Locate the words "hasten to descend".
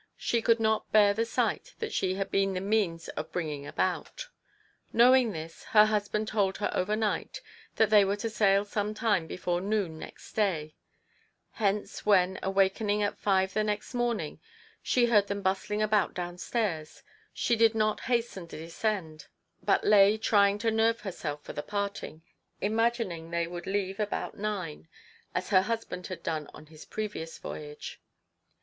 18.09-19.27